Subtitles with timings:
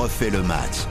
[0.00, 0.86] refait le match.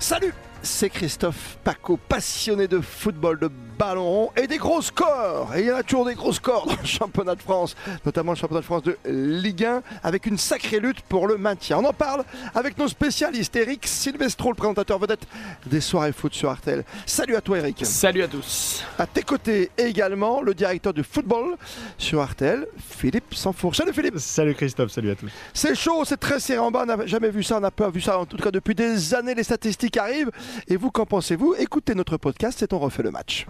[0.00, 3.50] Salut c'est Christophe Paco, passionné de football, de
[3.82, 5.52] ballon rond et des gros scores.
[5.56, 7.74] Et il y en a toujours des gros scores dans le championnat de France,
[8.06, 11.78] notamment le championnat de France de Ligue 1, avec une sacrée lutte pour le maintien.
[11.78, 12.22] On en parle
[12.54, 15.26] avec nos spécialistes, Eric Silvestro, le présentateur vedette
[15.66, 16.84] des soirées foot sur Artel.
[17.06, 17.84] Salut à toi Eric.
[17.84, 18.84] Salut à tous.
[19.00, 21.56] À tes côtés également, le directeur du football
[21.98, 23.74] sur Artel, Philippe Sanfour.
[23.74, 24.18] Salut Philippe.
[24.18, 25.30] Salut Christophe, salut à tous.
[25.52, 27.90] C'est chaud, c'est très serré en bas, on n'a jamais vu ça, on n'a pas
[27.90, 30.30] vu ça en tout cas depuis des années, les statistiques arrivent.
[30.68, 31.56] Et vous, qu'en pensez-vous?
[31.58, 33.44] Écoutez notre podcast, c'est On refait le match.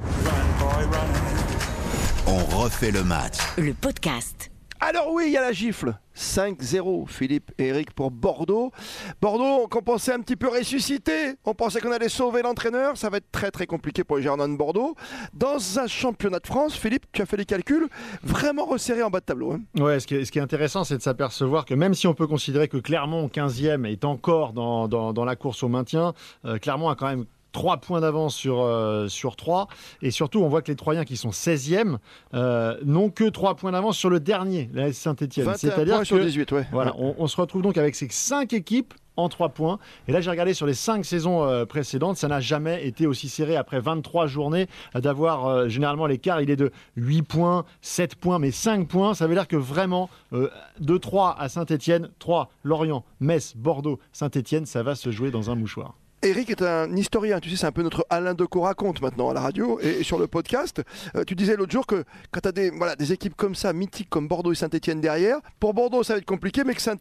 [2.26, 3.36] On refait le match.
[3.58, 4.50] Le podcast.
[4.84, 5.94] Alors oui, il y a la gifle.
[6.16, 8.72] 5-0, Philippe et Eric pour Bordeaux.
[9.20, 11.34] Bordeaux, qu'on pensait un petit peu ressuscité.
[11.44, 12.96] On pensait qu'on allait sauver l'entraîneur.
[12.96, 14.96] Ça va être très très compliqué pour les Girondins de Bordeaux.
[15.34, 17.88] Dans un championnat de France, Philippe, tu as fait les calculs,
[18.24, 19.52] vraiment resserré en bas de tableau.
[19.52, 19.60] Hein.
[19.80, 22.78] Ouais, ce qui, est, intéressant, c'est de s'apercevoir que même si on peut considérer que
[22.78, 26.12] Clermont, 15e, est encore dans, la course au maintien,
[26.44, 29.68] euh, Clermont a quand même 3 points d'avance sur, euh, sur 3.
[30.00, 31.98] Et surtout, on voit que les Troyens qui sont 16e
[32.34, 35.52] euh, n'ont que 3 points d'avance sur le dernier, la Saint-Etienne.
[35.56, 36.66] C'est-à-dire sur 18, ouais.
[36.72, 39.78] Voilà, on, se retrouve donc avec ces 5 équipes en 3 points.
[40.08, 43.28] Et là, j'ai regardé sur les 5 saisons euh, précédentes, ça n'a jamais été aussi
[43.28, 48.50] serré après 23 journées d'avoir généralement l'écart, il est de 8 points, 7 points, mais
[48.50, 49.14] 5 points.
[49.14, 54.82] Ça veut dire que vraiment, de 3 à Saint-Etienne, 3, Lorient, Metz, Bordeaux, Saint-Etienne, ça
[54.82, 55.94] va se jouer dans un mouchoir.
[56.24, 59.34] Eric est un historien, tu sais, c'est un peu notre Alain Decaux raconte maintenant à
[59.34, 60.80] la radio et, sur le podcast.
[61.16, 63.72] Euh, tu disais l'autre jour que quand tu as des, voilà, des équipes comme ça,
[63.72, 66.94] mythiques comme Bordeaux et Saint-Etienne derrière, pour Bordeaux ça va être compliqué, mais que saint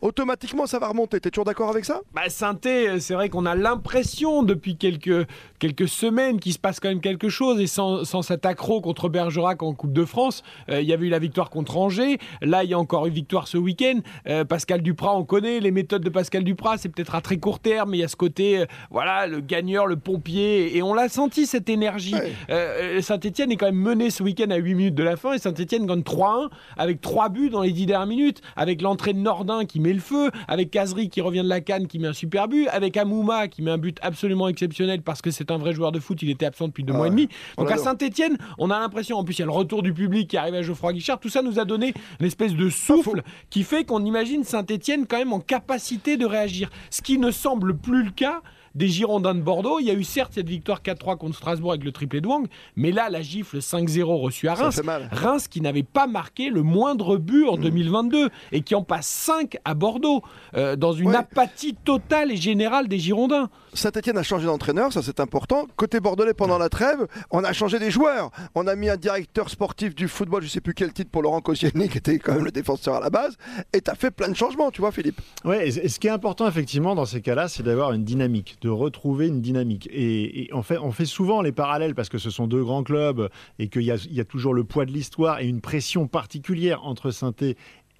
[0.00, 1.20] automatiquement ça va remonter.
[1.20, 2.00] Tu es toujours d'accord avec ça?
[2.12, 5.28] Bah, saint c'est vrai qu'on a l'impression depuis quelques,
[5.60, 9.08] quelques semaines qu'il se passe quand même quelque chose et sans, sans cet accro contre
[9.08, 12.64] Bergerac en Coupe de France, euh, il y avait eu la victoire contre Angers, là
[12.64, 14.00] il y a encore une victoire ce week-end.
[14.26, 17.60] Euh, Pascal Duprat, on connaît les méthodes de Pascal Duprat, c'est peut-être à très court
[17.60, 20.94] terme, mais il y a ce côté euh, voilà le gagneur, le pompier, et on
[20.94, 22.14] l'a senti cette énergie.
[22.14, 25.34] Euh, euh, Saint-Etienne est quand même mené ce week-end à 8 minutes de la fin,
[25.34, 29.18] et Saint-Etienne gagne 3-1 avec 3 buts dans les 10 dernières minutes, avec l'entrée de
[29.18, 32.12] Nordin qui met le feu, avec Kazri qui revient de la canne qui met un
[32.12, 35.72] super but, avec Amouma qui met un but absolument exceptionnel parce que c'est un vrai
[35.72, 37.28] joueur de foot, il était absent depuis deux mois et demi.
[37.56, 40.28] Donc à Saint-Etienne, on a l'impression, en plus il y a le retour du public
[40.28, 43.62] qui arrive à Geoffroy Guichard, tout ça nous a donné une espèce de souffle qui
[43.62, 46.70] fait qu'on imagine Saint-Etienne quand même en capacité de réagir.
[46.90, 48.37] Ce qui ne semble plus le cas
[48.78, 49.80] des Girondins de Bordeaux.
[49.80, 52.46] Il y a eu certes cette victoire 4-3 contre Strasbourg avec le triplé de Wang,
[52.76, 54.80] mais là, la gifle 5-0 reçue à Reims.
[55.12, 58.30] Reims qui n'avait pas marqué le moindre but en 2022 mm.
[58.52, 60.22] et qui en passe 5 à Bordeaux,
[60.56, 63.50] euh, dans une apathie totale et générale des Girondins.
[63.74, 65.66] Saint-Etienne a changé d'entraîneur, ça c'est important.
[65.76, 68.30] Côté bordelais, pendant la trêve, on a changé des joueurs.
[68.54, 71.22] On a mis un directeur sportif du football, je ne sais plus quel titre, pour
[71.22, 73.36] Laurent Koscielny, qui était quand même le défenseur à la base.
[73.72, 75.20] Et tu as fait plein de changements, tu vois, Philippe.
[75.44, 78.67] Oui, et ce qui est important, effectivement, dans ces cas-là, c'est d'avoir une dynamique, de
[78.70, 79.88] retrouver une dynamique.
[79.92, 83.28] Et, on, fait, on fait souvent les parallèles parce que ce sont deux grands clubs
[83.58, 87.10] et qu'il y, y a, toujours le poids de l'histoire et une pression particulière entre
[87.10, 87.34] saint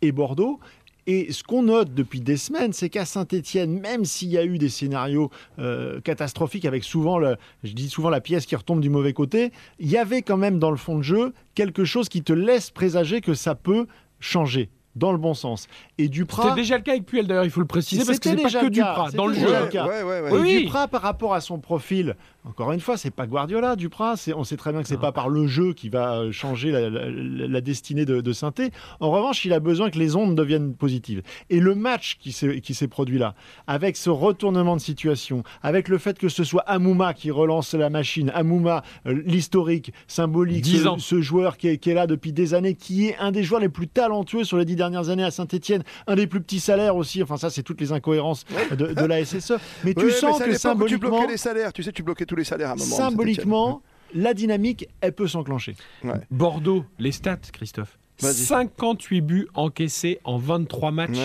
[0.03, 0.61] et Bordeaux.
[1.11, 4.59] Et ce qu'on note depuis des semaines, c'est qu'à Saint-Etienne, même s'il y a eu
[4.59, 8.91] des scénarios euh, catastrophiques avec souvent, le, je dis souvent la pièce qui retombe du
[8.91, 12.23] mauvais côté, il y avait quand même dans le fond de jeu quelque chose qui
[12.23, 13.87] te laisse présager que ça peut
[14.21, 14.69] changer
[14.99, 15.67] dans le bon sens.
[15.97, 16.43] Et Duprat.
[16.43, 18.51] C'était déjà le cas avec Puel d'ailleurs, il faut le préciser, parce que c'est pas
[18.51, 19.49] que Duprat dans le jeu.
[20.33, 22.17] Oui, Duprat, par rapport à son profil,
[22.49, 24.15] encore une fois, c'est pas Guardiola, Duprat.
[24.35, 27.61] On sait très bien que c'est pas par le jeu qui va euh, changer la,
[27.61, 28.71] destinée de, de Sainté.
[29.01, 31.23] En revanche, il a besoin que les ondes deviennent positives.
[31.51, 33.35] Et le match qui s'est produit là,
[33.67, 37.91] avec ce retournement de situation, avec le fait que ce soit Amouma qui relance la
[37.91, 40.67] machine, Amouma, euh, l'historique, symbolique,
[40.99, 43.61] ce, joueur qui est, qui est, là depuis des années, qui est un des joueurs
[43.61, 46.97] les plus talentueux sur les dix dernières années à Saint-Etienne, un des plus petits salaires
[46.97, 47.23] aussi.
[47.23, 49.55] Enfin, ça, c'est toutes les incohérences de, la SSE.
[49.85, 51.09] Mais tu sens que symboliquement.
[51.09, 52.97] Tu bloquais les salaires, tu sais, tu bloquais tous les salaires à un moment.
[52.97, 53.83] Symboliquement,
[54.15, 55.77] la dynamique, elle peut s'enclencher.
[56.31, 57.99] Bordeaux, les stats, Christophe.
[58.19, 61.19] 58 buts encaissés en 23 matchs.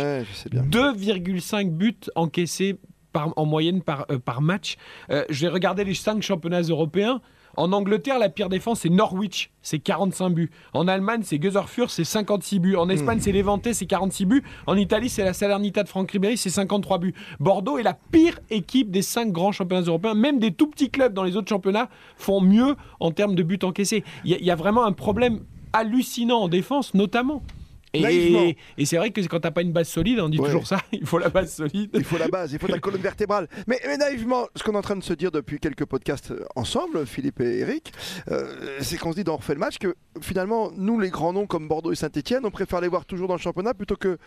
[0.52, 2.78] 2,5 buts encaissés
[3.12, 4.76] par, en moyenne par, euh, par match.
[5.10, 7.22] Euh, J'ai regardé les 5 championnats européens.
[7.56, 10.52] En Angleterre, la pire défense, c'est Norwich, c'est 45 buts.
[10.74, 12.76] En Allemagne, c'est Göserfurt, c'est 56 buts.
[12.76, 13.22] En Espagne, hmm.
[13.22, 14.44] c'est Levante, c'est 46 buts.
[14.66, 17.14] En Italie, c'est la Salernità de Franck Ribéry, c'est 53 buts.
[17.40, 20.16] Bordeaux est la pire équipe des 5 grands championnats européens.
[20.16, 23.60] Même des tout petits clubs dans les autres championnats font mieux en termes de buts
[23.64, 24.04] encaissés.
[24.26, 25.42] Il y, y, a vraiment un problème
[25.74, 27.44] hallucinant en défense, notamment.
[27.94, 31.06] Et, c'est vrai que quand t'as pas une base solide, on dit toujours ça, il
[31.06, 31.92] faut la base solide.
[31.94, 33.48] Il faut la base, il faut ta colonne vertébrale.
[33.68, 37.06] Mais, naïvement, ce qu'on est en train de se dire depuis quelques podcasts euh, ensemble,
[37.06, 37.92] Philippe et Eric,
[38.32, 41.46] euh, c'est qu'on se dit dans refait le match que finalement, nous, les grands noms
[41.46, 44.18] comme Bordeaux et Saint-Etienne, on préfère les voir toujours dans le championnat plutôt que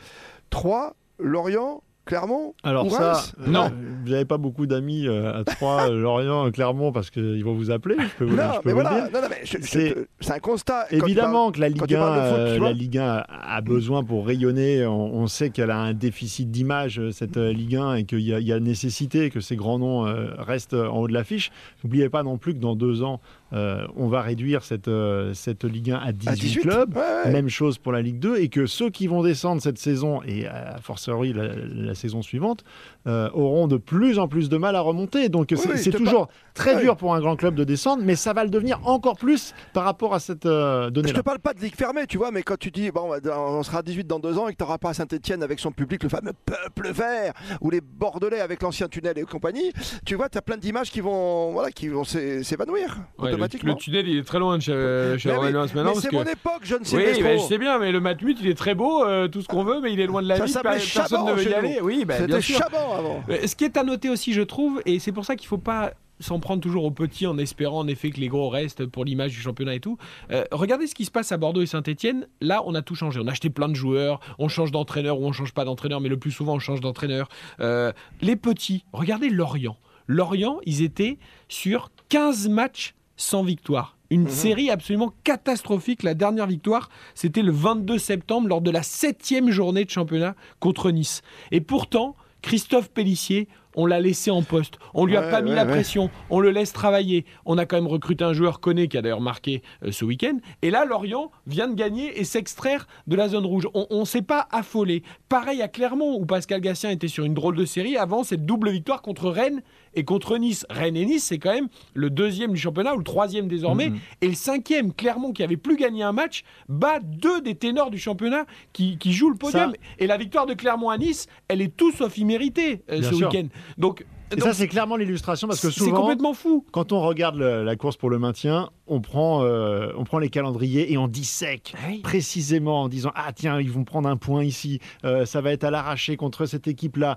[0.50, 3.70] Troyes, Lorient, Clermont Alors ou ça, Reims euh, Non.
[4.04, 7.70] vous n'avez pas beaucoup d'amis euh, à Troyes, euh, Lorient, Clermont, parce qu'ils vont vous
[7.70, 7.96] appeler.
[7.98, 9.96] Je peux vous, Non, je peux mais vous voilà, non, non, mais C'est-
[10.30, 10.86] un constat.
[10.92, 12.68] Évidemment que la Ligue, tu 1, parles de foot, tu euh, vois.
[12.68, 14.86] la Ligue 1 a besoin pour rayonner.
[14.86, 18.20] On, on sait qu'elle a un déficit d'image, euh, cette euh, Ligue 1, et qu'il
[18.20, 21.50] y, y a nécessité que ces grands noms euh, restent en haut de l'affiche.
[21.82, 23.20] N'oubliez pas non plus que dans deux ans,
[23.56, 26.96] euh, on va réduire cette, euh, cette Ligue 1 à 18, parles- à 18 clubs.
[26.96, 27.32] Ouais, ouais.
[27.32, 30.46] Même chose pour la Ligue 2 et que ceux qui vont descendre cette saison et
[30.46, 32.62] à fortiori la, la saison suivante
[33.06, 35.28] euh, auront de plus en plus de mal à remonter.
[35.28, 36.82] Donc c'est oui, toujours très Ouais.
[36.82, 39.84] dur pour un grand club de descendre, mais ça va le devenir encore plus par
[39.84, 41.18] rapport à cette euh, Je donnée-là.
[41.18, 43.82] te parle pas de ligue fermée, tu vois, mais quand tu dis, bon, on sera
[43.82, 46.32] 18 dans deux ans et que tu n'auras pas Saint-Etienne avec son public, le fameux
[46.44, 49.72] peuple vert, ou les Bordelais avec l'ancien tunnel et compagnie,
[50.04, 53.72] tu vois, tu as plein d'images qui vont, voilà, qui vont s'é- s'évanouir Ouais, automatiquement.
[53.72, 55.94] le tunnel, il est très loin de chez, chez Mais oui, maintenant.
[55.94, 58.00] c'est mon que- époque, je ne sais Oui, pas bah, je sais bien, mais le
[58.00, 60.28] Matmut, il est très beau, euh, tout ce qu'on veut, mais il est loin de
[60.28, 60.54] la Ça ville.
[60.54, 61.78] per- Personne ne veut y aller.
[61.82, 62.40] Oui, bah, C'était.
[62.40, 63.22] Chaban avant.
[63.28, 65.48] Euh, Ce qui est à noter aussi, je trouve, et c'est pour ça qu'il ne
[65.48, 68.86] faut pas s'en prendre toujours aux petits en espérant en effet que les gros restent
[68.86, 69.98] pour l'image du championnat et tout.
[70.32, 72.26] Euh, regardez ce qui se passe à Bordeaux et Saint-Etienne.
[72.40, 73.20] Là, on a tout changé.
[73.22, 76.08] On a acheté plein de joueurs, on change d'entraîneur ou on change pas d'entraîneur, mais
[76.08, 77.28] le plus souvent, on change d'entraîneur.
[77.60, 79.76] Euh, les petits, regardez Lorient.
[80.06, 83.96] Lorient, ils étaient sur 15 matchs sans victoire.
[84.10, 84.28] Une Mhm.
[84.30, 86.02] série absolument catastrophique.
[86.02, 90.90] La dernière victoire, c'était le 22 septembre lors de la septième journée de championnat contre
[90.90, 91.22] Nice.
[91.50, 93.48] Et pourtant, Christophe Pellissier,
[93.78, 94.78] on l'a laissé en poste.
[94.94, 95.70] On lui a Ouais, pas mis ouais, la ouais.
[95.72, 96.08] pression.
[96.30, 97.26] On le laisse travailler.
[97.44, 100.38] On a quand même recruté un joueur connu qui a d'ailleurs marqué euh, ce week-end.
[100.62, 103.68] Et là, Lorient vient de gagner et s'extraire de la zone rouge.
[103.74, 105.02] On ne s'est pas affolé.
[105.28, 108.70] Pareil à Clermont, où Pascal Gassien était sur une drôle de série avant cette double
[108.70, 109.62] victoire contre Rennes
[109.96, 110.64] et contre Nice.
[110.70, 113.90] Rennes et Nice, c'est quand même le deuxième du championnat ou le troisième désormais.
[113.90, 113.98] Mhm.
[114.20, 117.98] Et le cinquième, Clermont, qui avait plus gagné un match, bat deux des ténors du
[117.98, 119.70] championnat qui, qui jouent le podium.
[119.72, 123.14] Ça- Et la victoire de Clermont à Nice, elle est tout sauf imméritée euh, ce
[123.26, 123.48] week-end.
[123.78, 126.64] Donc, Et donc, ça, c'est clairement l'illustration parce que c'est souvent, complètement fou.
[126.72, 130.28] quand on regarde le- la course pour le maintien, on prend, euh, on prend les
[130.30, 131.98] calendriers et on dissèque Oui.
[132.00, 135.64] précisément en disant ah tiens ils vont prendre un point ici euh, ça va être
[135.64, 137.16] à l'arraché contre cette équipe là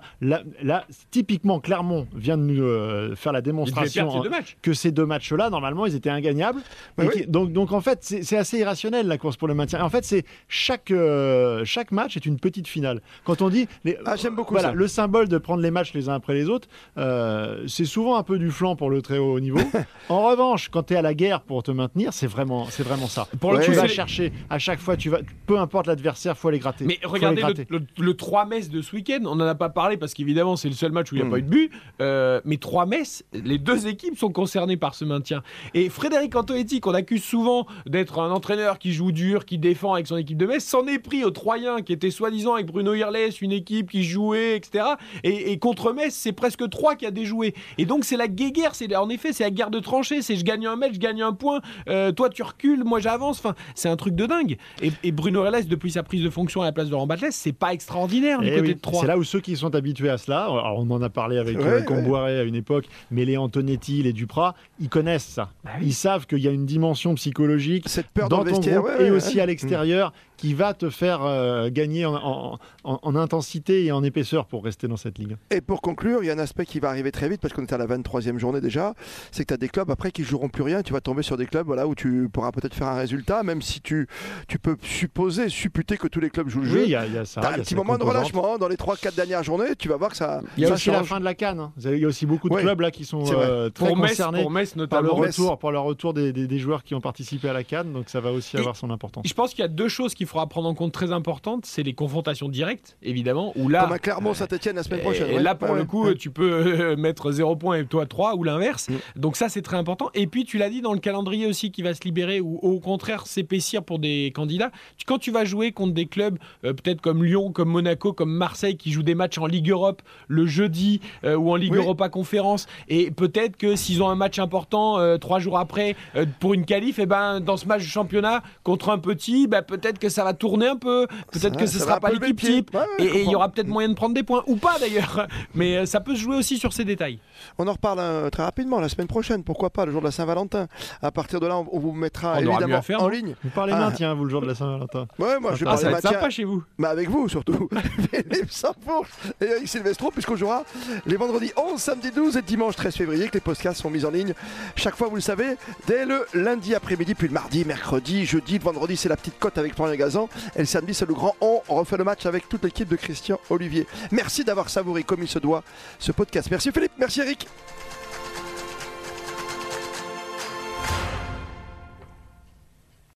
[1.12, 4.56] typiquement Clermont vient de nous euh, faire la démonstration ces matchs.
[4.62, 6.60] que ces deux matchs là normalement ils étaient ingagnables
[6.98, 7.12] Bah Et oui.
[7.22, 10.04] qui- donc donc en fait c'est assez irrationnel la course pour le maintien en fait
[10.04, 14.34] c'est chaque euh, chaque match est une petite finale quand on dit les- Ah, j'aime
[14.34, 14.74] beaucoup voilà ça.
[14.74, 16.68] le symbole de prendre les matchs les uns après les autres
[17.00, 19.58] euh, c'est souvent un peu du flanc pour le très haut niveau
[20.08, 23.06] en revanche quand tu es à la guerre pour te maintenir c'est vraiment c'est vraiment
[23.08, 26.36] ça Pour le Ouais, tu vas chercher à chaque fois, tu vas, peu importe l'adversaire,
[26.36, 26.84] faut les gratter.
[26.84, 27.66] Mais regardez gratter.
[27.70, 30.56] le, le, le 3 Metz de ce week-end, on n'en a pas parlé parce qu'évidemment
[30.56, 31.30] c'est le seul match où il n'y a Mm.
[31.30, 31.70] pas eu de but.
[32.00, 35.42] Euh, mais 3 Metz, les deux équipes sont concernées par ce maintien.
[35.74, 40.06] Et Frédéric Antonetti, qu'on accuse souvent d'être un entraîneur qui joue dur, qui défend avec
[40.06, 43.30] son équipe de Metz, s'en est pris aux Troyens qui étaient soi-disant avec Bruno Irles,
[43.40, 44.84] une équipe qui jouait, etc.
[45.24, 47.54] Et, et contre Metz, c'est presque 3 qui a déjoué.
[47.78, 50.44] Et donc c'est la guéguerre, c'est en effet c'est la guerre de tranchées, c'est je
[50.44, 53.38] gagne un match, je gagne un point, euh, toi tu recules, moi j'avance.
[53.38, 54.56] Enfin, c'est un truc de dingue.
[54.82, 57.28] Et, et Bruno Irles, depuis sa prise de fonction à la place de Laurent Batles,
[57.30, 59.00] c'est pas extraordinaire du Eh côté oui, de Troyes.
[59.00, 61.58] c'est là où ceux qui sont habitués à cela, alors on en a parlé avec
[61.58, 62.38] Ouais, euh, ouais.
[62.40, 65.50] À une époque, mais les Antonetti, les Duprat, ils connaissent ça.
[65.64, 65.70] Bah.
[65.82, 69.02] Ils savent qu'il y a une dimension psychologique Cette peur dans ton groupe ouais, et
[69.04, 73.84] ouais, aussi à l'extérieur qui va te faire euh, gagner en, en- en- en intensité
[73.84, 75.36] et en épaisseur pour rester dans cette ligue.
[75.50, 77.62] Et pour conclure, il y a un aspect qui va arriver très vite parce qu'on
[77.62, 78.94] est à la 23e journée déjà.
[79.32, 80.82] C'est que tu as des clubs après qui joueront plus rien.
[80.82, 83.60] Tu vas tomber sur des clubs voilà, où tu pourras peut-être faire un résultat, même
[83.60, 84.06] si tu,
[84.48, 86.78] tu peux supposer, supputer que tous les clubs jouent le jeu.
[86.80, 87.40] Oui, il y a, y a ça.
[87.42, 89.76] Y un a petit moment de relâchement dans les 3-4 dernières journées.
[89.78, 91.60] Tu vas voir que ça, Il y a ça aussi la fin de la canne.
[91.60, 91.72] hein.
[91.84, 94.40] Il y a aussi beaucoup de clubs là qui sont euh, très pour Metz, concernés
[94.42, 95.26] pour Metz par le notamment.
[95.26, 98.08] Retour, pour le retour des, des- des joueurs qui ont participé à la Cannes, donc
[98.08, 99.24] ça va aussi Et- avoir son importance.
[99.26, 101.66] Je pense qu'il y a deux choses qu'il faudra prendre en compte très importantes.
[101.66, 103.82] C'est les confrontations directes, évidemment, où là.
[103.84, 105.28] Comme un Clermont Saint-Etienne la semaine prochaine.
[105.30, 105.42] Et ouais.
[105.42, 105.86] là, pour Ouais, le ouais.
[105.86, 108.88] coup, tu peux euh, mettre 0 points et toi 3 ou l'inverse.
[108.88, 108.94] Mm.
[109.20, 110.10] Donc, ça, c'est très important.
[110.14, 112.78] Et puis, tu l'as dit dans le calendrier aussi qui va se libérer ou au
[112.80, 114.70] contraire s'épaissir pour des candidats.
[115.06, 118.76] Quand tu vas jouer contre des clubs, euh, peut-être comme Lyon, comme Monaco, comme Marseille,
[118.76, 121.78] qui jouent des matchs en Ligue Europe le jeudi euh, ou en Ligue Oui.
[121.78, 126.26] Europa Conférence, et peut-être que s'ils ont un match important euh, trois jours après euh,
[126.40, 129.98] pour une qualif, et ben, dans ce match de championnat contre un petit, ben, peut-être
[129.98, 132.74] que ça va tourner un peu, peut-être Ça- que ce ça sera pas l'équipe type.
[132.74, 135.26] Ouais, ouais, Et- il y aura peut-être moyen de prendre des points, ou pas d'ailleurs.
[135.54, 137.18] Mais euh, ça peut se jouer aussi sur ces détails.
[137.58, 140.12] On en reparle euh, très rapidement la semaine prochaine, pourquoi pas, le jour de la
[140.12, 140.66] Saint-Valentin.
[141.02, 143.34] À partir de là, on, vous mettra On évidemment mieux à faire, en ligne.
[143.42, 143.80] Vous parlez Ah.
[143.80, 145.06] maintien, vous, le jour de la Saint-Valentin.
[145.18, 146.62] Ouais, moi je vais Ah, parler ça va être sympa chez vous.
[146.78, 147.68] Mais avec vous surtout,
[148.12, 149.10] Philippe Saint-Fourche
[149.40, 150.64] et Eric Silvestro, puisqu'on jouera
[151.06, 154.10] les vendredis 11, samedi 12 et dimanche 13 février, que les podcasts sont mis en
[154.10, 154.34] ligne
[154.76, 158.64] chaque fois, vous le savez, dès le lundi après-midi, puis le mardi, mercredi, jeudi, le
[158.64, 160.09] vendredi, c'est la petite cote avec Florian Gazan,
[160.54, 161.34] et le samedi, c'est le grand.
[161.40, 163.86] On refait le match avec toute l'équipe de Christian Olivier.
[164.10, 165.62] Merci d'avoir savouré comme il se doit
[165.98, 166.48] ce podcast.
[166.50, 167.46] Merci Philippe, merci Eric.